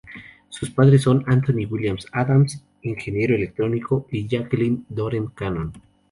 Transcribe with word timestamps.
Sus 0.49 0.71
padres 0.71 1.03
son: 1.03 1.23
Anthony 1.27 1.67
William 1.69 1.95
Adams, 2.11 2.63
ingeniero 2.81 3.35
electrónico, 3.35 4.07
y 4.11 4.25
Jacqueline 4.27 4.83
Doreen 4.89 5.27
Cannon. 5.27 5.73